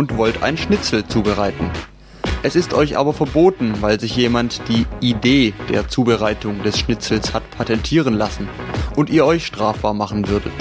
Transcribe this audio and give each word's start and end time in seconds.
und 0.00 0.16
wollt 0.16 0.42
ein 0.42 0.56
Schnitzel 0.56 1.06
zubereiten. 1.06 1.70
Es 2.42 2.56
ist 2.56 2.72
euch 2.72 2.96
aber 2.96 3.12
verboten, 3.12 3.74
weil 3.82 4.00
sich 4.00 4.16
jemand 4.16 4.62
die 4.66 4.86
Idee 5.00 5.52
der 5.68 5.88
Zubereitung 5.88 6.62
des 6.62 6.78
Schnitzels 6.78 7.34
hat 7.34 7.42
patentieren 7.50 8.14
lassen 8.14 8.48
und 8.96 9.10
ihr 9.10 9.26
euch 9.26 9.44
strafbar 9.44 9.92
machen 9.92 10.26
würdet. 10.28 10.54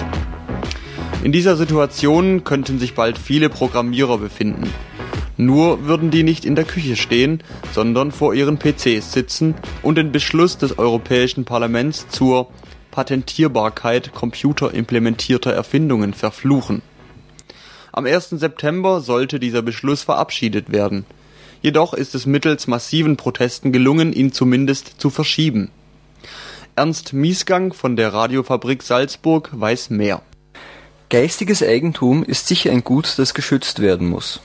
In 1.23 1.31
dieser 1.31 1.55
Situation 1.55 2.43
könnten 2.43 2.79
sich 2.79 2.95
bald 2.95 3.17
viele 3.17 3.47
Programmierer 3.47 4.17
befinden. 4.17 4.73
Nur 5.37 5.85
würden 5.85 6.11
die 6.11 6.23
nicht 6.23 6.43
in 6.43 6.55
der 6.55 6.65
Küche 6.65 6.97
stehen, 6.97 7.41
sondern 7.71 8.11
vor 8.11 8.33
ihren 8.33 8.59
PCs 8.59 9.13
sitzen 9.13 9.55
und 9.83 9.97
den 9.97 10.11
Beschluss 10.11 10.57
des 10.57 10.77
Europäischen 10.77 11.45
Parlaments 11.45 12.09
zur 12.09 12.49
Patentierbarkeit 12.91 14.13
computerimplementierter 14.13 15.53
Erfindungen 15.53 16.13
verfluchen. 16.13 16.81
Am 17.91 18.05
1. 18.05 18.29
September 18.31 19.01
sollte 19.01 19.39
dieser 19.39 19.61
Beschluss 19.61 20.03
verabschiedet 20.03 20.71
werden. 20.71 21.05
Jedoch 21.61 21.93
ist 21.93 22.15
es 22.15 22.25
mittels 22.25 22.67
massiven 22.67 23.17
Protesten 23.17 23.71
gelungen, 23.71 24.13
ihn 24.13 24.31
zumindest 24.31 24.95
zu 25.01 25.09
verschieben. 25.09 25.71
Ernst 26.75 27.13
Miesgang 27.13 27.73
von 27.73 27.95
der 27.95 28.13
Radiofabrik 28.13 28.83
Salzburg 28.83 29.49
weiß 29.51 29.89
mehr. 29.89 30.21
Geistiges 31.09 31.63
Eigentum 31.63 32.23
ist 32.23 32.47
sicher 32.47 32.71
ein 32.71 32.83
Gut, 32.83 33.17
das 33.17 33.33
geschützt 33.33 33.81
werden 33.81 34.07
muss. 34.07 34.39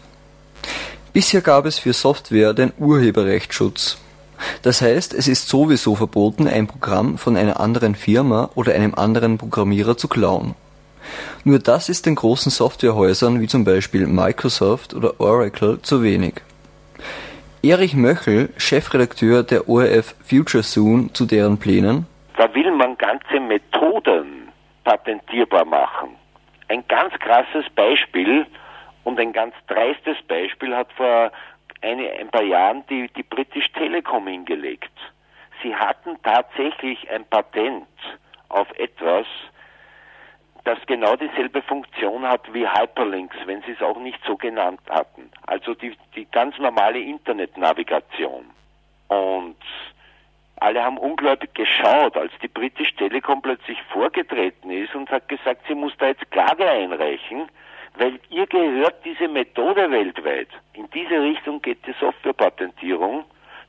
Bisher 1.12 1.42
gab 1.42 1.66
es 1.66 1.78
für 1.78 1.92
Software 1.92 2.54
den 2.54 2.72
Urheberrechtsschutz. 2.78 3.98
Das 4.62 4.80
heißt, 4.80 5.14
es 5.14 5.28
ist 5.28 5.48
sowieso 5.48 5.94
verboten, 5.94 6.48
ein 6.48 6.66
Programm 6.66 7.18
von 7.18 7.36
einer 7.36 7.60
anderen 7.60 7.94
Firma 7.94 8.50
oder 8.54 8.74
einem 8.74 8.94
anderen 8.94 9.38
Programmierer 9.38 9.96
zu 9.96 10.08
klauen. 10.08 10.54
Nur 11.44 11.58
das 11.58 11.88
ist 11.88 12.06
den 12.06 12.14
großen 12.14 12.50
Softwarehäusern 12.50 13.40
wie 13.40 13.46
zum 13.46 13.64
Beispiel 13.64 14.06
Microsoft 14.06 14.94
oder 14.94 15.20
Oracle 15.20 15.80
zu 15.82 16.02
wenig. 16.02 16.34
Erich 17.62 17.94
Möchel, 17.94 18.50
Chefredakteur 18.58 19.42
der 19.42 19.68
ORF 19.68 20.14
Future 20.22 20.62
Soon, 20.62 21.14
zu 21.14 21.24
deren 21.24 21.58
Plänen. 21.58 22.06
Da 22.36 22.52
will 22.54 22.70
man 22.72 22.96
ganze 22.98 23.40
Methoden 23.40 24.48
patentierbar 24.84 25.64
machen. 25.64 26.10
Ein 26.68 26.84
ganz 26.88 27.14
krasses 27.14 27.64
Beispiel 27.74 28.46
und 29.04 29.18
ein 29.18 29.32
ganz 29.32 29.54
dreistes 29.66 30.16
Beispiel 30.28 30.74
hat 30.74 30.92
vor 30.92 31.30
eine, 31.80 32.10
ein 32.20 32.28
paar 32.28 32.42
Jahren 32.42 32.84
die, 32.88 33.08
die 33.16 33.22
British 33.22 33.70
Telekom 33.72 34.26
hingelegt. 34.26 34.92
Sie 35.62 35.74
hatten 35.74 36.16
tatsächlich 36.22 37.10
ein 37.10 37.24
Patent 37.26 37.86
auf 38.48 38.68
etwas, 38.78 39.26
das 40.64 40.78
genau 40.86 41.14
dieselbe 41.16 41.62
Funktion 41.62 42.26
hat 42.26 42.52
wie 42.52 42.66
Hyperlinks, 42.66 43.36
wenn 43.44 43.62
sie 43.62 43.72
es 43.72 43.82
auch 43.82 43.98
nicht 43.98 44.18
so 44.26 44.36
genannt 44.36 44.80
hatten. 44.88 45.30
Also 45.46 45.74
die, 45.74 45.96
die 46.16 46.26
ganz 46.26 46.58
normale 46.58 46.98
Internetnavigation. 46.98 48.46
Und 49.08 49.56
alle 50.56 50.82
haben 50.82 50.96
ungläubig 50.96 51.54
geschaut, 51.54 52.16
als 52.16 52.32
die 52.42 52.48
British 52.48 52.94
Telekom 52.96 53.42
plötzlich 53.42 53.80
vorgetreten 53.92 54.70
ist 54.70 54.94
und 54.94 55.10
hat 55.10 55.28
gesagt, 55.28 55.62
sie 55.68 55.74
muss 55.74 55.92
da 55.98 56.06
jetzt 56.06 56.30
Klage 56.30 56.66
einreichen, 56.68 57.48
weil 57.98 58.18
ihr 58.30 58.46
gehört 58.46 59.04
diese 59.04 59.28
Methode 59.28 59.90
weltweit. 59.90 60.48
In 60.72 60.88
diese 60.90 61.20
Richtung 61.20 61.60
geht 61.60 61.86
die 61.86 61.94
Softwarepatentierung 62.00 63.24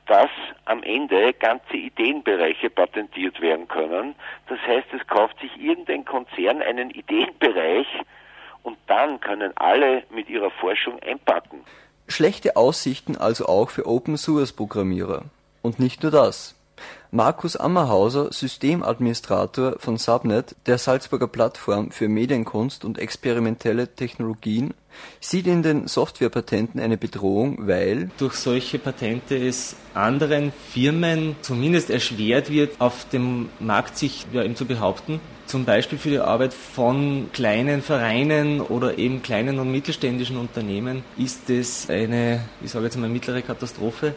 dass 0.06 0.30
am 0.64 0.82
Ende 0.82 1.32
ganze 1.34 1.76
Ideenbereiche 1.96 2.70
patentiert 2.70 3.40
werden 3.40 3.68
können. 3.68 4.14
Das 4.48 4.58
heißt, 4.66 4.86
es 4.98 5.06
kauft 5.06 5.38
sich 5.40 5.50
irgendein 5.58 6.04
Konzern 6.04 6.62
einen 6.62 6.90
Ideenbereich 6.90 7.86
und 8.62 8.76
dann 8.86 9.20
können 9.20 9.52
alle 9.56 10.02
mit 10.10 10.28
ihrer 10.28 10.50
Forschung 10.50 11.00
einpacken. 11.02 11.64
Schlechte 12.08 12.56
Aussichten 12.56 13.16
also 13.16 13.46
auch 13.46 13.70
für 13.70 13.86
Open 13.86 14.16
Source 14.16 14.52
Programmierer. 14.52 15.24
Und 15.62 15.80
nicht 15.80 16.02
nur 16.02 16.12
das. 16.12 16.54
Markus 17.10 17.56
Ammerhauser, 17.56 18.32
Systemadministrator 18.32 19.76
von 19.78 19.96
Subnet, 19.96 20.54
der 20.66 20.76
Salzburger 20.76 21.28
Plattform 21.28 21.90
für 21.90 22.08
Medienkunst 22.08 22.84
und 22.84 22.98
experimentelle 22.98 23.88
Technologien, 23.88 24.74
sieht 25.20 25.46
in 25.46 25.62
den 25.62 25.88
Softwarepatenten 25.88 26.80
eine 26.80 26.96
Bedrohung, 26.96 27.66
weil 27.66 28.10
durch 28.18 28.34
solche 28.34 28.78
Patente 28.78 29.36
es 29.36 29.76
anderen 29.94 30.52
Firmen 30.70 31.36
zumindest 31.42 31.90
erschwert 31.90 32.50
wird, 32.50 32.80
auf 32.80 33.08
dem 33.08 33.48
Markt 33.60 33.96
sich 33.96 34.26
ja, 34.32 34.42
eben 34.42 34.56
zu 34.56 34.66
behaupten. 34.66 35.20
Zum 35.46 35.64
Beispiel 35.64 35.98
für 35.98 36.10
die 36.10 36.18
Arbeit 36.18 36.52
von 36.52 37.30
kleinen 37.32 37.80
Vereinen 37.80 38.60
oder 38.60 38.98
eben 38.98 39.22
kleinen 39.22 39.60
und 39.60 39.70
mittelständischen 39.70 40.36
Unternehmen 40.36 41.04
ist 41.16 41.48
es 41.50 41.88
eine, 41.88 42.40
ich 42.62 42.72
sage 42.72 42.86
jetzt 42.86 42.96
mal, 42.96 43.08
mittlere 43.08 43.42
Katastrophe 43.42 44.14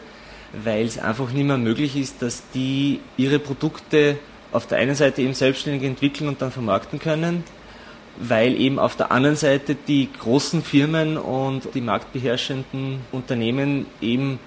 weil 0.52 0.86
es 0.86 0.98
einfach 0.98 1.30
nicht 1.32 1.46
mehr 1.46 1.58
möglich 1.58 1.96
ist, 1.96 2.22
dass 2.22 2.42
die 2.54 3.00
ihre 3.16 3.38
Produkte 3.38 4.18
auf 4.52 4.66
der 4.66 4.78
einen 4.78 4.94
Seite 4.94 5.22
eben 5.22 5.34
selbstständig 5.34 5.84
entwickeln 5.84 6.28
und 6.28 6.42
dann 6.42 6.50
vermarkten 6.50 6.98
können, 6.98 7.44
weil 8.18 8.60
eben 8.60 8.78
auf 8.78 8.96
der 8.96 9.12
anderen 9.12 9.36
Seite 9.36 9.76
die 9.76 10.08
großen 10.12 10.62
Firmen 10.62 11.16
und 11.16 11.74
die 11.74 11.80
marktbeherrschenden 11.80 13.00
Unternehmen 13.12 13.86
eben 14.00 14.38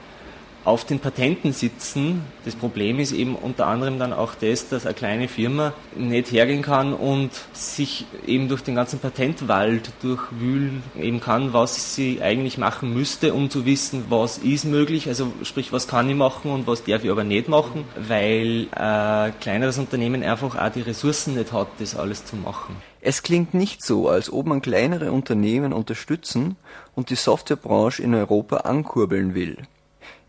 auf 0.66 0.86
den 0.86 1.00
Patenten 1.00 1.52
sitzen. 1.52 2.22
Das 2.46 2.56
Problem 2.56 3.00
ist 3.00 3.12
eben 3.12 3.36
unter 3.36 3.68
anderem 3.68 4.00
dann 4.00 4.14
auch 4.14 4.36
das, 4.36 4.70
dass 4.70 4.86
eine 4.86 4.94
kleine 4.94 5.28
Firma 5.28 5.74
nicht 5.96 6.32
hergehen 6.32 6.62
kann 6.62 6.94
und 6.94 7.32
sich 7.52 8.06
eben 8.26 8.48
durch 8.48 8.62
den 8.62 8.76
ganzen 8.76 9.00
Patentwald 9.00 9.92
durchwühlen 10.02 10.84
eben 10.98 11.20
kann, 11.20 11.54
was 11.54 11.96
sie 11.96 12.22
eigentlich 12.22 12.58
machen 12.58 12.94
müsste, 12.94 13.34
um 13.34 13.50
zu 13.50 13.66
wissen, 13.66 14.06
was 14.10 14.38
ist 14.38 14.66
möglich, 14.66 15.08
also 15.08 15.34
sprich, 15.44 15.74
was 15.74 15.88
kann 15.88 16.10
ich 16.10 16.16
machen 16.16 16.52
und 16.52 16.68
was 16.68 16.84
darf 16.84 17.04
ich 17.04 17.12
aber 17.12 17.24
nicht 17.24 17.50
machen, 17.50 17.86
weil 17.96 18.68
ein 18.72 19.38
kleineres 19.40 19.78
Unternehmen 19.78 20.24
einfach 20.24 20.56
auch 20.56 20.70
die 20.70 20.82
Ressourcen 20.82 21.36
nicht 21.36 21.52
hat, 21.52 21.68
das 21.80 21.96
alles 21.96 22.26
zu 22.26 22.36
machen. 22.36 22.76
Es 23.02 23.22
klingt 23.22 23.54
nicht 23.54 23.84
so, 23.84 24.08
als 24.08 24.32
ob 24.32 24.46
man 24.46 24.62
kleinere 24.62 25.12
Unternehmen 25.12 25.74
unterstützen 25.74 26.56
und 26.96 27.10
die 27.10 27.16
Softwarebranche 27.16 28.02
in 28.02 28.16
Europa 28.16 28.58
ankurbeln 28.58 29.36
will. 29.36 29.58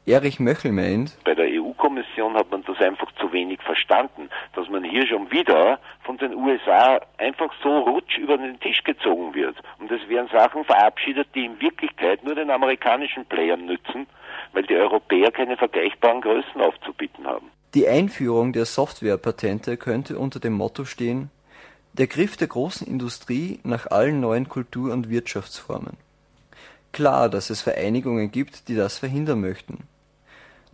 Erich 0.07 0.39
Möchel 0.39 0.73
meint, 0.73 1.17
bei 1.25 1.35
der 1.35 1.47
EU-Kommission 1.47 2.35
hat 2.35 2.51
man 2.51 2.63
das 2.65 2.79
einfach 2.79 3.11
zu 3.13 3.33
wenig 3.33 3.63
verstanden, 3.63 4.29
dass 4.55 4.69
man 4.69 4.85
hier 4.85 5.07
schon 5.07 5.31
wieder 5.31 5.79
von 6.03 6.19
den 6.19 6.35
USA 6.35 7.01
einfach 7.17 7.51
so 7.63 7.79
rutsch 7.79 8.19
über 8.19 8.37
den 8.37 8.61
Tisch 8.61 8.85
gezogen 8.85 9.35
wird. 9.35 9.57
Und 9.79 9.91
es 9.91 10.07
werden 10.11 10.29
Sachen 10.31 10.63
verabschiedet, 10.65 11.29
die 11.35 11.47
in 11.47 11.59
Wirklichkeit 11.59 12.23
nur 12.23 12.35
den 12.35 12.51
amerikanischen 12.51 13.25
Playern 13.25 13.65
nützen, 13.65 14.07
weil 14.53 14.65
die 14.65 14.77
Europäer 14.77 15.31
keine 15.31 15.57
vergleichbaren 15.57 16.21
Größen 16.21 16.61
aufzubieten 16.61 17.27
haben. 17.27 17.51
Die 17.73 17.89
Einführung 17.89 18.53
der 18.53 18.67
Softwarepatente 18.67 19.79
könnte 19.79 20.19
unter 20.19 20.39
dem 20.39 20.53
Motto 20.53 20.85
stehen, 20.85 21.31
der 21.95 22.09
Griff 22.09 22.37
der 22.37 22.49
großen 22.49 22.87
Industrie 22.87 23.59
nach 23.63 23.87
allen 23.87 24.21
neuen 24.21 24.51
Kultur- 24.51 24.93
und 24.93 25.09
Wirtschaftsformen. 25.09 25.97
Klar, 26.93 27.31
dass 27.31 27.49
es 27.49 27.63
Vereinigungen 27.63 28.31
gibt, 28.31 28.69
die 28.69 28.77
das 28.77 28.99
verhindern 28.99 29.41
möchten. 29.41 29.89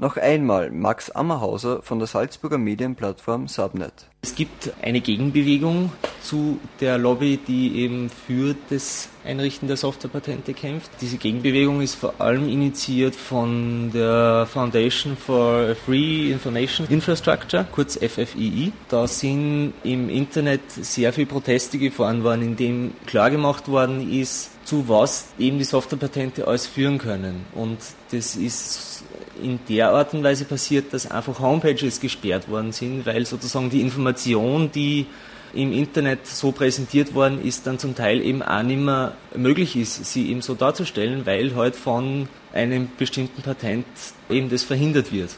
Noch 0.00 0.16
einmal 0.16 0.70
Max 0.70 1.10
Ammerhauser 1.10 1.82
von 1.82 1.98
der 1.98 2.08
Salzburger 2.08 2.56
Medienplattform 2.56 3.48
Subnet. 3.48 3.92
Es 4.22 4.34
gibt 4.34 4.72
eine 4.80 5.02
Gegenbewegung 5.02 5.92
zu 6.22 6.58
der 6.80 6.98
Lobby, 6.98 7.38
die 7.46 7.76
eben 7.76 8.10
für 8.10 8.54
das 8.68 9.08
Einrichten 9.24 9.68
der 9.68 9.76
Softwarepatente 9.76 10.54
kämpft. 10.54 10.90
Diese 11.00 11.18
Gegenbewegung 11.18 11.80
ist 11.80 11.94
vor 11.94 12.14
allem 12.18 12.48
initiiert 12.48 13.14
von 13.14 13.90
der 13.92 14.46
Foundation 14.50 15.16
for 15.16 15.74
Free 15.84 16.30
Information 16.30 16.86
Infrastructure, 16.88 17.66
kurz 17.70 17.96
FFII. 17.96 18.72
Da 18.88 19.06
sind 19.06 19.74
im 19.84 20.08
Internet 20.08 20.62
sehr 20.70 21.12
viele 21.12 21.26
Proteste 21.26 21.78
gefahren 21.78 22.22
worden, 22.22 22.42
in 22.42 22.56
dem 22.56 22.92
klargemacht 23.06 23.68
worden 23.68 24.10
ist, 24.10 24.50
zu 24.66 24.88
was 24.88 25.28
eben 25.38 25.58
die 25.58 25.64
Softwarepatente 25.64 26.46
alles 26.46 26.66
führen 26.66 26.98
können. 26.98 27.44
Und 27.54 27.78
das 28.10 28.36
ist 28.36 29.04
in 29.42 29.58
der 29.68 29.90
Art 29.90 30.14
und 30.14 30.22
Weise 30.22 30.44
passiert, 30.44 30.92
dass 30.92 31.10
einfach 31.10 31.40
Homepages 31.40 32.00
gesperrt 32.00 32.48
worden 32.48 32.72
sind, 32.72 33.06
weil 33.06 33.26
sozusagen 33.26 33.70
die 33.70 33.80
Information, 33.80 34.70
die 34.72 35.06
im 35.52 35.72
Internet 35.72 36.26
so 36.26 36.52
präsentiert 36.52 37.14
worden 37.14 37.44
ist, 37.44 37.66
dann 37.66 37.78
zum 37.78 37.94
Teil 37.94 38.20
eben 38.20 38.42
auch 38.42 38.62
nicht 38.62 38.80
mehr 38.80 39.14
möglich 39.34 39.76
ist, 39.76 40.04
sie 40.04 40.30
eben 40.30 40.42
so 40.42 40.54
darzustellen, 40.54 41.26
weil 41.26 41.54
halt 41.54 41.76
von 41.76 42.28
einem 42.52 42.88
bestimmten 42.98 43.42
Patent 43.42 43.86
eben 44.28 44.48
das 44.48 44.62
verhindert 44.62 45.12
wird. 45.12 45.30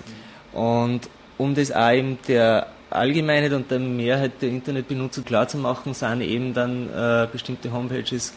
Und 0.53 1.01
um 1.39 1.55
das 1.55 1.73
auch 1.73 1.93
eben 1.93 2.19
der 2.29 2.67
Allgemeinheit 2.91 3.53
und 3.53 3.71
der 3.71 3.79
Mehrheit 3.79 4.33
der 4.43 4.51
Internetbenutzer 4.51 5.23
klarzumachen, 5.23 5.95
sind 5.95 6.21
eben 6.21 6.53
dann 6.53 6.89
äh, 6.91 7.27
bestimmte 7.31 7.73
Homepages 7.73 8.35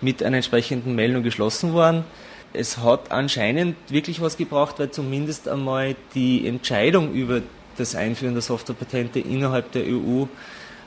mit 0.00 0.22
einer 0.22 0.36
entsprechenden 0.36 0.94
Meldung 0.94 1.22
geschlossen 1.22 1.72
worden 1.72 2.04
es 2.52 2.78
hat 2.78 3.10
anscheinend 3.10 3.76
wirklich 3.90 4.20
was 4.20 4.36
gebracht, 4.36 4.78
weil 4.78 4.90
zumindest 4.90 5.48
einmal 5.48 5.96
die 6.14 6.46
Entscheidung 6.46 7.12
über 7.12 7.42
das 7.76 7.94
Einführen 7.94 8.34
der 8.34 8.42
Softwarepatente 8.42 9.20
innerhalb 9.20 9.70
der 9.72 9.84
EU 9.86 10.24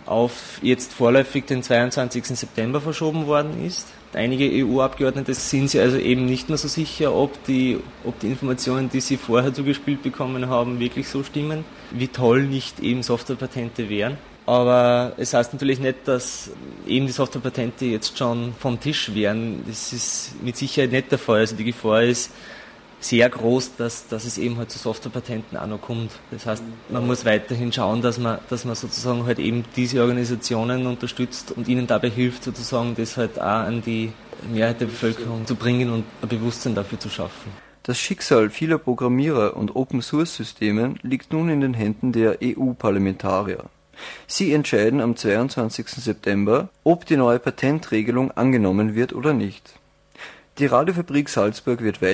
auf 0.05 0.59
jetzt 0.61 0.93
vorläufig 0.93 1.45
den 1.45 1.63
22. 1.63 2.25
September 2.25 2.81
verschoben 2.81 3.27
worden 3.27 3.65
ist. 3.65 3.87
Einige 4.13 4.49
EU-Abgeordnete 4.65 5.33
sind 5.33 5.69
sich 5.69 5.79
also 5.79 5.97
eben 5.97 6.25
nicht 6.25 6.49
mehr 6.49 6.57
so 6.57 6.67
sicher, 6.67 7.13
ob 7.15 7.43
die, 7.45 7.79
ob 8.03 8.19
die 8.19 8.27
Informationen, 8.27 8.89
die 8.89 8.99
sie 8.99 9.15
vorher 9.15 9.53
zugespielt 9.53 10.03
bekommen 10.03 10.49
haben, 10.49 10.79
wirklich 10.79 11.07
so 11.07 11.23
stimmen. 11.23 11.63
Wie 11.91 12.09
toll 12.09 12.43
nicht 12.43 12.81
eben 12.81 13.03
Softwarepatente 13.03 13.89
wären. 13.89 14.17
Aber 14.45 15.13
es 15.17 15.33
heißt 15.33 15.53
natürlich 15.53 15.79
nicht, 15.79 15.99
dass 16.05 16.51
eben 16.85 17.05
die 17.05 17.11
Softwarepatente 17.13 17.85
jetzt 17.85 18.17
schon 18.17 18.53
vom 18.59 18.79
Tisch 18.79 19.13
wären. 19.13 19.63
Das 19.65 19.93
ist 19.93 20.43
mit 20.43 20.57
Sicherheit 20.57 20.91
nicht 20.91 21.11
der 21.11 21.19
Fall. 21.19 21.39
Also 21.39 21.55
die 21.55 21.63
Gefahr 21.63 22.03
ist 22.03 22.31
sehr 23.01 23.29
groß, 23.29 23.75
dass, 23.75 24.07
dass 24.07 24.25
es 24.25 24.37
eben 24.37 24.57
halt 24.57 24.71
zu 24.71 24.77
Softwarepatenten 24.77 25.57
auch 25.57 25.67
noch 25.67 25.81
kommt. 25.81 26.11
Das 26.29 26.45
heißt, 26.45 26.63
man 26.89 27.05
muss 27.05 27.25
weiterhin 27.25 27.73
schauen, 27.73 28.01
dass 28.01 28.19
man, 28.19 28.39
dass 28.49 28.63
man 28.63 28.75
sozusagen 28.75 29.25
halt 29.25 29.39
eben 29.39 29.65
diese 29.75 30.01
Organisationen 30.01 30.85
unterstützt 30.85 31.51
und 31.51 31.67
ihnen 31.67 31.87
dabei 31.87 32.09
hilft, 32.09 32.43
sozusagen 32.43 32.95
das 32.95 33.17
halt 33.17 33.39
auch 33.39 33.65
an 33.65 33.81
die 33.81 34.13
Mehrheit 34.51 34.79
der 34.79 34.85
Bevölkerung 34.85 35.45
zu 35.45 35.55
bringen 35.55 35.89
und 35.89 36.05
ein 36.21 36.29
Bewusstsein 36.29 36.75
dafür 36.75 36.99
zu 36.99 37.09
schaffen. 37.09 37.51
Das 37.83 37.97
Schicksal 37.97 38.51
vieler 38.51 38.77
Programmierer 38.77 39.57
und 39.57 39.75
Open-Source-Systeme 39.75 40.95
liegt 41.01 41.33
nun 41.33 41.49
in 41.49 41.61
den 41.61 41.73
Händen 41.73 42.11
der 42.11 42.37
EU-Parlamentarier. 42.43 43.65
Sie 44.27 44.53
entscheiden 44.53 45.01
am 45.01 45.15
22. 45.15 45.87
September, 45.87 46.69
ob 46.83 47.05
die 47.05 47.17
neue 47.17 47.39
Patentregelung 47.39 48.31
angenommen 48.31 48.93
wird 48.93 49.13
oder 49.13 49.33
nicht. 49.33 49.73
Die 50.57 50.65
Radiofabrik 50.65 51.29
Salzburg 51.29 51.81
wird 51.81 52.01
weiter 52.01 52.09